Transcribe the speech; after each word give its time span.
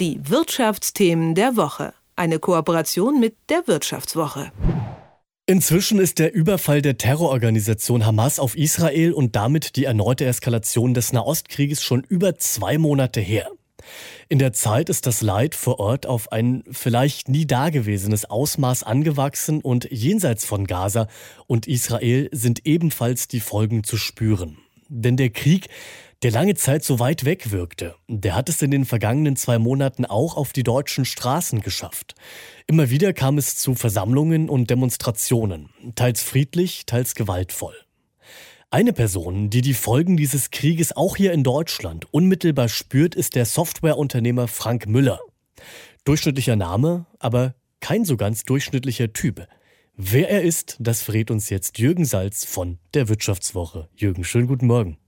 Die 0.00 0.18
Wirtschaftsthemen 0.30 1.34
der 1.34 1.58
Woche. 1.58 1.92
Eine 2.16 2.38
Kooperation 2.38 3.20
mit 3.20 3.36
der 3.50 3.66
Wirtschaftswoche. 3.66 4.50
Inzwischen 5.44 5.98
ist 5.98 6.18
der 6.18 6.32
Überfall 6.32 6.80
der 6.80 6.96
Terrororganisation 6.96 8.06
Hamas 8.06 8.38
auf 8.38 8.56
Israel 8.56 9.12
und 9.12 9.36
damit 9.36 9.76
die 9.76 9.84
erneute 9.84 10.24
Eskalation 10.24 10.94
des 10.94 11.12
Nahostkrieges 11.12 11.82
schon 11.82 12.02
über 12.08 12.36
zwei 12.38 12.78
Monate 12.78 13.20
her. 13.20 13.50
In 14.30 14.38
der 14.38 14.54
Zeit 14.54 14.88
ist 14.88 15.06
das 15.06 15.20
Leid 15.20 15.54
vor 15.54 15.78
Ort 15.78 16.06
auf 16.06 16.32
ein 16.32 16.64
vielleicht 16.70 17.28
nie 17.28 17.46
dagewesenes 17.46 18.24
Ausmaß 18.24 18.84
angewachsen 18.84 19.60
und 19.60 19.86
jenseits 19.90 20.46
von 20.46 20.66
Gaza 20.66 21.08
und 21.46 21.68
Israel 21.68 22.30
sind 22.32 22.64
ebenfalls 22.64 23.28
die 23.28 23.40
Folgen 23.40 23.84
zu 23.84 23.98
spüren. 23.98 24.56
Denn 24.88 25.18
der 25.18 25.28
Krieg, 25.28 25.68
der 26.22 26.30
lange 26.30 26.54
Zeit 26.54 26.84
so 26.84 26.98
weit 26.98 27.24
weg 27.24 27.50
wirkte, 27.50 27.94
der 28.06 28.34
hat 28.34 28.50
es 28.50 28.60
in 28.60 28.70
den 28.70 28.84
vergangenen 28.84 29.36
zwei 29.36 29.58
Monaten 29.58 30.04
auch 30.04 30.36
auf 30.36 30.52
die 30.52 30.62
deutschen 30.62 31.06
Straßen 31.06 31.62
geschafft. 31.62 32.14
Immer 32.66 32.90
wieder 32.90 33.14
kam 33.14 33.38
es 33.38 33.56
zu 33.56 33.74
Versammlungen 33.74 34.50
und 34.50 34.68
Demonstrationen, 34.68 35.70
teils 35.94 36.22
friedlich, 36.22 36.84
teils 36.84 37.14
gewaltvoll. 37.14 37.74
Eine 38.70 38.92
Person, 38.92 39.50
die 39.50 39.62
die 39.62 39.74
Folgen 39.74 40.16
dieses 40.16 40.50
Krieges 40.50 40.94
auch 40.94 41.16
hier 41.16 41.32
in 41.32 41.42
Deutschland 41.42 42.06
unmittelbar 42.12 42.68
spürt, 42.68 43.14
ist 43.14 43.34
der 43.34 43.46
Softwareunternehmer 43.46 44.46
Frank 44.46 44.86
Müller. 44.86 45.20
Durchschnittlicher 46.04 46.54
Name, 46.54 47.06
aber 47.18 47.54
kein 47.80 48.04
so 48.04 48.16
ganz 48.16 48.44
durchschnittlicher 48.44 49.12
Typ. 49.12 49.48
Wer 49.96 50.30
er 50.30 50.42
ist, 50.42 50.76
das 50.80 51.02
verrät 51.02 51.30
uns 51.30 51.48
jetzt 51.48 51.78
Jürgen 51.78 52.04
Salz 52.04 52.44
von 52.44 52.78
der 52.94 53.08
Wirtschaftswoche. 53.08 53.88
Jürgen, 53.96 54.22
schönen 54.22 54.46
guten 54.46 54.66
Morgen. 54.66 54.98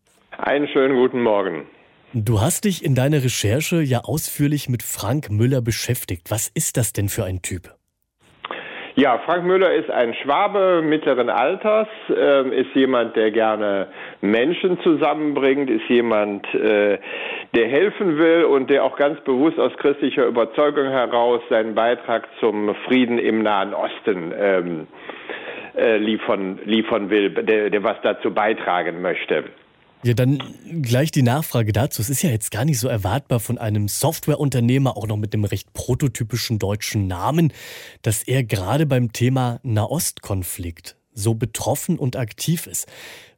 Einen 0.44 0.66
schönen 0.66 0.96
guten 0.96 1.22
Morgen. 1.22 1.66
Du 2.12 2.40
hast 2.40 2.64
dich 2.64 2.84
in 2.84 2.96
deiner 2.96 3.22
Recherche 3.22 3.80
ja 3.80 4.00
ausführlich 4.00 4.68
mit 4.68 4.82
Frank 4.82 5.30
Müller 5.30 5.62
beschäftigt. 5.62 6.32
Was 6.32 6.48
ist 6.48 6.76
das 6.76 6.92
denn 6.92 7.08
für 7.08 7.22
ein 7.22 7.42
Typ? 7.42 7.70
Ja, 8.96 9.18
Frank 9.24 9.44
Müller 9.44 9.72
ist 9.72 9.88
ein 9.88 10.12
Schwabe 10.14 10.82
mittleren 10.82 11.30
Alters, 11.30 11.86
äh, 12.10 12.60
ist 12.60 12.74
jemand, 12.74 13.14
der 13.14 13.30
gerne 13.30 13.86
Menschen 14.20 14.80
zusammenbringt, 14.82 15.70
ist 15.70 15.88
jemand, 15.88 16.44
äh, 16.54 16.98
der 17.54 17.68
helfen 17.68 18.18
will 18.18 18.42
und 18.42 18.68
der 18.68 18.82
auch 18.82 18.96
ganz 18.96 19.20
bewusst 19.20 19.60
aus 19.60 19.72
christlicher 19.76 20.26
Überzeugung 20.26 20.88
heraus 20.88 21.40
seinen 21.50 21.76
Beitrag 21.76 22.26
zum 22.40 22.74
Frieden 22.88 23.18
im 23.18 23.44
Nahen 23.44 23.74
Osten 23.74 24.34
ähm, 24.36 24.86
äh, 25.76 25.98
liefern, 25.98 26.58
liefern 26.64 27.10
will, 27.10 27.30
der, 27.30 27.70
der 27.70 27.84
was 27.84 27.96
dazu 28.02 28.34
beitragen 28.34 29.00
möchte. 29.00 29.44
Ja, 30.04 30.14
dann 30.14 30.42
gleich 30.82 31.12
die 31.12 31.22
Nachfrage 31.22 31.72
dazu. 31.72 32.02
Es 32.02 32.10
ist 32.10 32.22
ja 32.22 32.30
jetzt 32.30 32.50
gar 32.50 32.64
nicht 32.64 32.80
so 32.80 32.88
erwartbar 32.88 33.38
von 33.38 33.56
einem 33.56 33.86
Softwareunternehmer, 33.86 34.96
auch 34.96 35.06
noch 35.06 35.16
mit 35.16 35.32
dem 35.32 35.44
recht 35.44 35.72
prototypischen 35.74 36.58
deutschen 36.58 37.06
Namen, 37.06 37.52
dass 38.02 38.24
er 38.24 38.42
gerade 38.42 38.84
beim 38.84 39.12
Thema 39.12 39.60
Nahostkonflikt 39.62 40.96
so 41.12 41.34
betroffen 41.34 42.00
und 42.00 42.16
aktiv 42.16 42.66
ist. 42.66 42.90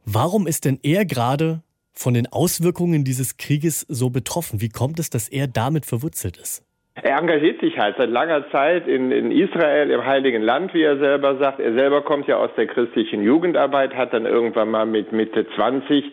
Warum 0.06 0.46
ist 0.46 0.64
denn 0.64 0.78
er 0.82 1.04
gerade 1.04 1.60
von 1.92 2.14
den 2.14 2.26
Auswirkungen 2.32 3.04
dieses 3.04 3.36
Krieges 3.36 3.84
so 3.90 4.08
betroffen? 4.08 4.62
Wie 4.62 4.70
kommt 4.70 4.98
es, 4.98 5.10
dass 5.10 5.28
er 5.28 5.46
damit 5.46 5.84
verwurzelt 5.84 6.38
ist? 6.38 6.64
Er 7.02 7.18
engagiert 7.18 7.60
sich 7.60 7.76
halt 7.76 7.96
seit 7.98 8.08
langer 8.08 8.48
Zeit 8.50 8.86
in, 8.86 9.10
in 9.10 9.32
Israel, 9.32 9.90
im 9.90 10.06
Heiligen 10.06 10.42
Land, 10.42 10.74
wie 10.74 10.82
er 10.82 10.96
selber 10.98 11.38
sagt. 11.38 11.58
Er 11.58 11.74
selber 11.74 12.02
kommt 12.02 12.28
ja 12.28 12.36
aus 12.36 12.50
der 12.56 12.68
christlichen 12.68 13.20
Jugendarbeit, 13.20 13.96
hat 13.96 14.12
dann 14.12 14.26
irgendwann 14.26 14.70
mal 14.70 14.86
mit 14.86 15.10
Mitte 15.10 15.44
20 15.56 16.04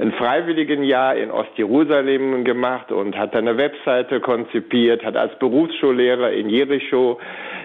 ein 0.00 0.12
Freiwilligenjahr 0.12 1.16
in 1.16 1.30
Ostjerusalem 1.30 2.44
gemacht 2.44 2.90
und 2.90 3.18
hat 3.18 3.36
eine 3.36 3.58
Webseite 3.58 4.20
konzipiert, 4.20 5.04
hat 5.04 5.14
als 5.14 5.38
Berufsschullehrer 5.38 6.32
in 6.32 6.48
Jericho 6.48 7.18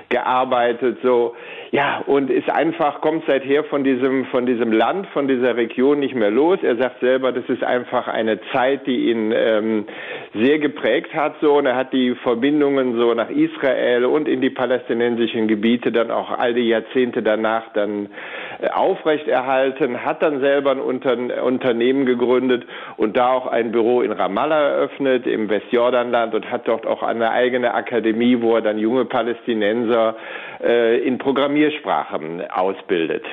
gearbeitet, 0.10 1.00
so. 1.02 1.34
Ja, 1.72 2.04
und 2.06 2.30
ist 2.30 2.50
einfach, 2.50 3.02
kommt 3.02 3.24
seither 3.28 3.64
von 3.66 3.84
diesem, 3.84 4.26
von 4.26 4.46
diesem 4.46 4.72
Land, 4.72 5.08
von 5.08 5.28
dieser 5.28 5.58
Region 5.58 6.00
nicht 6.00 6.14
mehr 6.14 6.30
los. 6.30 6.60
Er 6.62 6.78
sagt 6.78 7.00
selber, 7.00 7.32
das 7.32 7.44
ist 7.50 7.64
einfach 7.64 8.08
eine 8.08 8.40
Zeit, 8.54 8.86
die 8.86 9.10
ihn 9.10 9.34
ähm, 9.36 9.86
sehr 10.36 10.60
geprägt 10.60 11.14
hat, 11.14 11.36
so. 11.42 11.54
Und 11.54 11.66
er 11.66 11.76
hat 11.76 11.92
die 11.92 12.16
Verbindungen 12.16 12.98
so 12.98 13.14
nach 13.14 13.30
Israel 13.30 14.06
und 14.06 14.28
in 14.28 14.42
die 14.42 14.52
palästinensischen 14.52 15.48
Gebiete 15.48 15.92
dann 15.92 16.12
auch 16.12 16.38
all 16.38 16.54
die 16.54 16.68
Jahrzehnte 16.68 17.24
danach 17.24 17.74
dann 17.74 18.10
äh, 18.62 18.70
aufrechterhalten, 18.70 20.06
hat 20.06 20.22
dann 20.22 20.42
selber 20.42 20.72
ein 20.72 20.80
Unter 20.80 21.44
Unternehmen 21.44 22.06
gegründet 22.06 22.25
und 22.98 23.18
da 23.18 23.32
auch 23.32 23.48
ein 23.48 23.72
Büro 23.72 24.02
in 24.02 24.12
Ramallah 24.12 24.70
eröffnet, 24.70 25.28
im 25.28 25.50
Westjordanland 25.50 26.34
und 26.34 26.50
hat 26.50 26.68
dort 26.68 26.86
auch 26.86 27.04
eine 27.04 27.32
eigene 27.32 27.74
Akademie, 27.74 28.42
wo 28.42 28.56
er 28.56 28.62
dann 28.62 28.78
junge 28.78 29.06
Palästinenser 29.06 30.16
äh, 30.64 31.00
in 31.06 31.18
Programmiersprachen 31.18 32.50
ausbildet. 32.50 33.24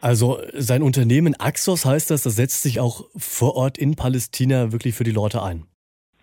Also 0.00 0.40
sein 0.52 0.82
Unternehmen 0.82 1.36
Axos 1.38 1.84
heißt 1.84 2.10
das, 2.10 2.22
das 2.22 2.34
setzt 2.34 2.62
sich 2.62 2.80
auch 2.80 3.04
vor 3.16 3.54
Ort 3.54 3.78
in 3.78 3.94
Palästina 3.94 4.72
wirklich 4.72 4.94
für 4.94 5.04
die 5.04 5.12
Leute 5.12 5.42
ein. 5.42 5.64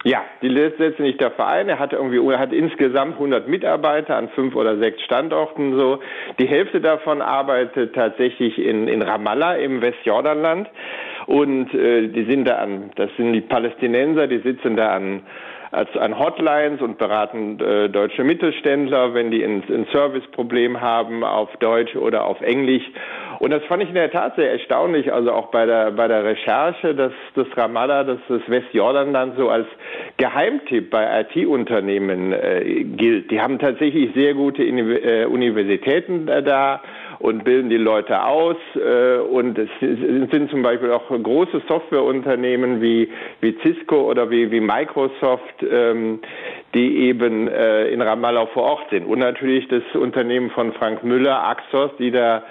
Ja, 0.06 0.24
die 0.42 0.54
setzen 0.54 1.04
sich 1.04 1.18
dafür 1.18 1.48
ein. 1.48 1.68
Er 1.68 1.78
hat 1.78 1.92
irgendwie, 1.92 2.26
er 2.26 2.40
hat 2.40 2.54
insgesamt 2.54 3.16
100 3.16 3.50
Mitarbeiter 3.50 4.16
an 4.16 4.30
fünf 4.30 4.56
oder 4.56 4.78
sechs 4.78 5.02
Standorten 5.02 5.78
so. 5.78 6.00
Die 6.40 6.48
Hälfte 6.48 6.80
davon 6.80 7.22
arbeitet 7.22 7.96
tatsächlich 7.96 8.58
in, 8.58 8.88
in 8.88 9.02
Ramallah 9.02 9.56
im 9.56 9.82
Westjordanland. 9.82 10.70
Und 11.26 11.74
äh, 11.74 12.08
die 12.08 12.24
sind 12.24 12.46
da 12.46 12.60
an, 12.60 12.92
das 12.96 13.10
sind 13.18 13.34
die 13.34 13.42
Palästinenser, 13.42 14.28
die 14.28 14.40
sitzen 14.40 14.78
da 14.78 14.94
an 14.94 15.24
als 15.72 15.96
an 15.98 16.18
Hotlines 16.18 16.82
und 16.82 16.98
beraten 16.98 17.60
äh, 17.60 17.90
deutsche 17.90 18.24
Mittelständler, 18.24 19.14
wenn 19.14 19.30
die 19.30 19.44
ein, 19.44 19.64
ein 19.70 19.86
Serviceproblem 19.92 20.82
haben 20.82 21.24
auf 21.24 21.56
Deutsch 21.58 21.96
oder 21.96 22.26
auf 22.26 22.42
Englisch. 22.42 22.84
Und 23.40 23.52
das 23.52 23.64
fand 23.66 23.82
ich 23.82 23.90
in 23.90 23.96
der 23.96 24.12
Tat 24.12 24.36
sehr 24.36 24.52
erstaunlich, 24.52 25.12
also 25.14 25.32
auch 25.32 25.48
bei 25.48 25.66
der 25.66 25.92
bei 25.92 26.08
der 26.08 26.26
Recherche, 26.26 26.94
dass 26.94 27.14
das 27.36 27.48
Ramallah, 27.56 28.04
dass 28.04 28.20
das 28.28 28.42
Westjordanland 28.48 29.38
so 29.38 29.50
als 29.50 29.66
Geheimtipp 30.18 30.90
bei 30.90 31.22
IT-Unternehmen 31.22 32.34
äh, 32.34 32.84
gilt. 32.84 33.32
Die 33.32 33.40
haben 33.40 33.58
tatsächlich 33.58 34.14
sehr 34.14 34.34
gute 34.34 34.64
äh, 34.64 35.26
Universitäten 35.26 36.28
äh, 36.28 36.44
da 36.44 36.82
und 37.20 37.44
bilden 37.44 37.70
die 37.70 37.78
Leute 37.78 38.24
aus. 38.24 38.58
Äh, 38.76 39.18
und 39.20 39.58
es 39.58 39.70
sind 39.80 40.50
zum 40.50 40.62
Beispiel 40.62 40.92
auch 40.92 41.08
große 41.08 41.62
Softwareunternehmen 41.68 42.82
wie, 42.82 43.10
wie 43.42 43.58
Cisco 43.62 44.10
oder 44.10 44.30
wie, 44.30 44.52
wie 44.52 44.60
Microsoft, 44.60 45.64
ähm, 45.70 46.20
die 46.74 47.08
eben 47.08 47.48
äh, 47.48 47.88
in 47.88 48.02
Ramallah 48.02 48.48
vor 48.48 48.64
Ort 48.64 48.90
sind. 48.90 49.06
Und 49.06 49.20
natürlich 49.20 49.68
das 49.68 49.84
Unternehmen 49.94 50.50
von 50.52 50.74
Frank 50.74 51.04
Müller, 51.04 51.44
Axos, 51.44 51.92
die 52.00 52.12
da 52.12 52.44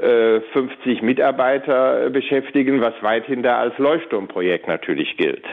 50 0.00 1.02
äh, 1.02 1.04
Mitarbeiter 1.04 2.10
beschäftigen, 2.10 2.80
was 2.80 2.94
weithin 3.02 3.42
da 3.42 3.58
als 3.58 3.76
Leuchtturmprojekt 3.78 4.68
natürlich 4.68 5.16
gilt. 5.16 5.44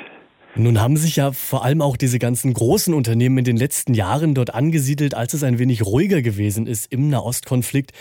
Nun 0.59 0.81
haben 0.81 0.97
sich 0.97 1.17
ja 1.17 1.33
vor 1.33 1.63
allem 1.63 1.83
auch 1.83 1.97
diese 1.97 2.17
ganzen 2.17 2.51
großen 2.51 2.95
Unternehmen 2.95 3.37
in 3.37 3.43
den 3.43 3.57
letzten 3.57 3.93
Jahren 3.93 4.33
dort 4.33 4.55
angesiedelt, 4.55 5.13
als 5.13 5.35
es 5.35 5.43
ein 5.43 5.59
wenig 5.59 5.85
ruhiger 5.85 6.23
gewesen 6.23 6.65
ist 6.65 6.91
im 6.91 7.09
Nahostkonflikt. 7.09 7.91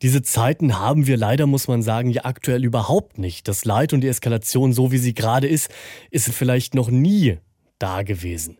Diese 0.00 0.22
Zeiten 0.22 0.78
haben 0.78 1.08
wir 1.08 1.16
leider, 1.16 1.48
muss 1.48 1.66
man 1.66 1.82
sagen, 1.82 2.10
ja 2.10 2.24
aktuell 2.24 2.64
überhaupt 2.64 3.18
nicht. 3.18 3.48
Das 3.48 3.64
Leid 3.64 3.92
und 3.92 4.02
die 4.02 4.08
Eskalation, 4.08 4.72
so 4.72 4.92
wie 4.92 4.98
sie 4.98 5.12
gerade 5.12 5.48
ist, 5.48 5.74
ist 6.12 6.32
vielleicht 6.32 6.74
noch 6.76 6.88
nie 6.88 7.38
da 7.80 8.02
gewesen. 8.02 8.58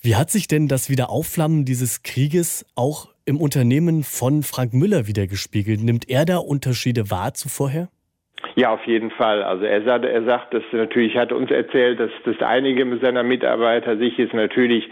Wie 0.00 0.14
hat 0.14 0.30
sich 0.30 0.46
denn 0.46 0.68
das 0.68 0.88
Wiederaufflammen 0.88 1.64
dieses 1.64 2.04
Krieges 2.04 2.64
auch 2.76 3.11
im 3.24 3.40
Unternehmen 3.40 4.02
von 4.02 4.42
Frank 4.42 4.72
Müller 4.72 5.06
wiedergespiegelt? 5.06 5.82
Nimmt 5.82 6.08
er 6.08 6.24
da 6.24 6.38
Unterschiede 6.38 7.10
wahr 7.10 7.34
zu 7.34 7.48
vorher? 7.48 7.88
Ja, 8.54 8.72
auf 8.72 8.84
jeden 8.86 9.10
Fall. 9.10 9.42
Also 9.42 9.64
er 9.64 9.82
sagt, 9.82 10.04
er 10.04 10.24
sagt, 10.24 10.54
dass 10.54 10.62
natürlich 10.72 11.16
hat 11.16 11.32
uns 11.32 11.50
erzählt, 11.50 12.00
dass, 12.00 12.10
dass 12.24 12.40
einige 12.40 12.98
seiner 12.98 13.22
Mitarbeiter 13.22 13.96
sich 13.96 14.16
jetzt 14.18 14.34
natürlich 14.34 14.88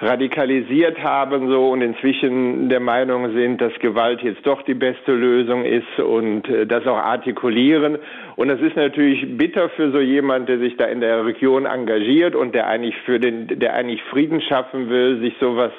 radikalisiert 0.00 0.98
haben 1.02 1.48
so 1.48 1.70
und 1.70 1.80
inzwischen 1.80 2.68
der 2.68 2.80
Meinung 2.80 3.32
sind, 3.32 3.60
dass 3.60 3.72
Gewalt 3.80 4.20
jetzt 4.22 4.46
doch 4.46 4.62
die 4.62 4.74
beste 4.74 5.12
Lösung 5.12 5.64
ist 5.64 5.98
und 5.98 6.48
äh, 6.48 6.66
das 6.66 6.86
auch 6.86 6.98
artikulieren. 6.98 7.98
Und 8.36 8.48
das 8.48 8.60
ist 8.60 8.76
natürlich 8.76 9.38
bitter 9.38 9.70
für 9.70 9.90
so 9.90 10.00
jemand, 10.00 10.48
der 10.48 10.58
sich 10.58 10.76
da 10.76 10.84
in 10.84 11.00
der 11.00 11.24
Region 11.24 11.64
engagiert 11.64 12.34
und 12.34 12.54
der 12.54 12.66
eigentlich 12.66 12.96
für 13.04 13.18
den, 13.18 13.46
der 13.58 13.74
eigentlich 13.74 14.02
Frieden 14.10 14.40
schaffen 14.42 14.90
will, 14.90 15.20
sich 15.20 15.34
sowas, 15.40 15.72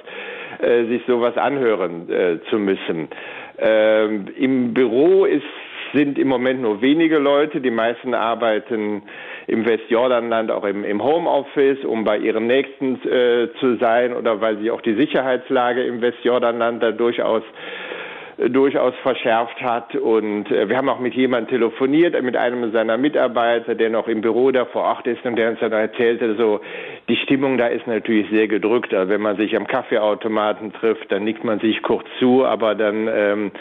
äh, 0.60 0.86
sich 0.86 1.02
sowas 1.08 1.38
anhören 1.38 2.10
äh, 2.10 2.40
zu 2.50 2.58
müssen. 2.60 3.08
Ähm, 3.60 4.26
Im 4.38 4.74
Büro 4.74 5.26
ist 5.26 5.44
sind 5.94 6.18
im 6.18 6.28
Moment 6.28 6.62
nur 6.62 6.82
wenige 6.82 7.18
Leute. 7.18 7.62
Die 7.62 7.72
meisten 7.72 8.14
arbeiten 8.14 9.04
im 9.48 9.66
Westjordanland 9.66 10.52
auch 10.52 10.66
im, 10.66 10.84
im 10.84 11.04
Homeoffice, 11.04 11.84
um 11.86 12.04
bei 12.04 12.18
ihren 12.18 12.48
Nächsten 12.48 12.96
äh, 13.08 13.50
zu 13.60 13.78
sein 13.78 14.14
oder 14.14 14.42
weil 14.42 14.58
sie 14.58 14.72
auch 14.72 14.82
die 14.82 14.96
Sicherheitslage 14.96 15.84
im 15.84 16.02
Westjordanland 16.02 16.84
da 16.84 16.92
durchaus 16.92 17.44
durchaus 18.38 18.94
verschärft 19.02 19.60
hat. 19.62 19.96
Und 19.96 20.52
äh, 20.52 20.70
wir 20.70 20.78
haben 20.78 20.90
auch 20.90 21.00
mit 21.00 21.16
jemandem 21.16 21.50
telefoniert, 21.50 22.22
mit 22.22 22.38
einem 22.38 22.72
seiner 22.72 22.98
Mitarbeiter, 22.98 23.76
der 23.76 23.90
noch 23.90 24.08
im 24.08 24.22
Büro 24.22 24.52
da 24.52 24.66
vor 24.66 24.84
Ort 24.84 25.08
ist 25.08 25.26
und 25.26 25.36
der 25.36 25.50
uns 25.50 25.60
dann 25.60 25.72
erzählte, 25.72 26.36
so, 26.36 26.62
die 27.10 27.18
Stimmung 27.18 27.58
da 27.58 27.68
ist 27.68 27.88
natürlich 27.88 28.30
sehr 28.30 28.48
gedrückt. 28.48 28.94
Also 28.94 29.10
wenn 29.10 29.22
man 29.22 29.38
sich 29.38 29.56
am 29.56 29.66
Kaffeeautomaten 29.66 30.72
trifft, 30.74 31.12
dann 31.12 31.24
nickt 31.24 31.44
man 31.44 31.60
sich 31.60 31.82
kurz 31.82 32.06
zu, 32.20 32.46
aber 32.46 32.76
dann, 32.76 33.10
ähm, 33.12 33.52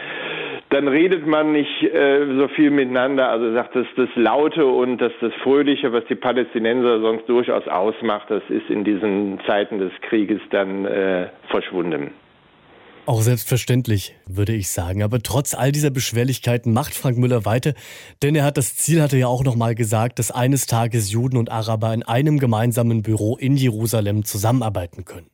dann 0.69 0.89
redet 0.89 1.27
man 1.27 1.53
nicht 1.53 1.83
äh, 1.83 2.27
so 2.37 2.49
viel 2.49 2.71
miteinander. 2.71 3.31
Also 3.31 3.53
sagt 3.55 3.77
das, 3.77 3.87
das 3.97 4.11
Laute 4.15 4.67
und 4.67 5.01
das, 5.01 5.13
das 5.21 5.33
Fröhliche, 5.43 5.93
was 5.93 6.05
die 6.07 6.17
Palästinenser 6.17 7.01
sonst 7.01 7.29
durchaus 7.29 7.67
ausmacht, 7.67 8.31
das 8.31 8.43
ist 8.51 8.69
in 8.69 8.85
diesen 8.85 9.41
Zeiten 9.47 9.79
des 9.79 9.93
Krieges 10.03 10.41
dann 10.51 10.85
äh, 10.85 11.29
verschwunden. 11.49 12.11
Auch 13.07 13.23
selbstverständlich, 13.23 14.17
würde 14.27 14.53
ich 14.53 14.69
sagen. 14.69 15.05
Aber 15.05 15.23
trotz 15.23 15.55
all 15.55 15.71
dieser 15.71 15.91
Beschwerlichkeiten 15.91 16.73
macht 16.73 16.93
Frank 16.93 17.17
Müller 17.19 17.45
weiter, 17.45 17.73
denn 18.21 18.35
er 18.35 18.43
hat 18.43 18.57
das 18.57 18.75
Ziel, 18.75 19.01
hatte 19.01 19.17
ja 19.17 19.29
auch 19.29 19.45
nochmal 19.45 19.77
gesagt, 19.77 20.19
dass 20.19 20.33
eines 20.33 20.67
Tages 20.67 21.13
Juden 21.13 21.37
und 21.37 21.53
Araber 21.53 21.95
in 21.95 22.03
einem 22.03 22.41
gemeinsamen 22.41 23.03
Büro 23.03 23.37
in 23.37 23.57
Jerusalem 23.57 24.25
zusammenarbeiten 24.25 25.05
können. 25.05 25.31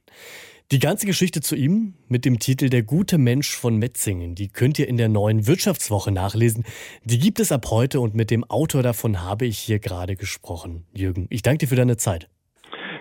Die 0.70 0.80
ganze 0.80 1.06
Geschichte 1.06 1.40
zu 1.40 1.56
ihm 1.56 1.94
mit 2.08 2.26
dem 2.26 2.38
Titel 2.38 2.69
Der 2.69 2.82
gute 2.82 3.16
Mensch 3.16 3.56
von 3.56 3.78
Metzingen, 3.78 4.34
die 4.34 4.48
könnt 4.48 4.78
ihr 4.78 4.86
in 4.86 4.98
der 4.98 5.08
neuen 5.08 5.46
Wirtschaftswoche 5.46 6.12
nachlesen. 6.12 6.64
Die 7.04 7.19
gibt 7.19 7.40
es 7.40 7.52
ab 7.52 7.64
heute 7.70 8.00
und 8.00 8.14
mit 8.14 8.30
dem 8.30 8.44
Autor 8.44 8.82
davon 8.82 9.22
habe 9.22 9.46
ich 9.46 9.58
hier 9.58 9.78
gerade 9.78 10.14
gesprochen. 10.16 10.84
Jürgen, 10.94 11.26
ich 11.30 11.40
danke 11.40 11.60
dir 11.60 11.69
für 11.69 11.76
deine 11.76 11.96
Zeit. 11.96 12.28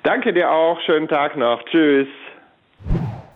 Danke 0.04 0.34
dir 0.34 0.50
auch. 0.50 0.80
Schönen 0.86 1.10
Tag 1.10 1.36
noch. 1.36 1.62
Tschüss. 1.66 2.08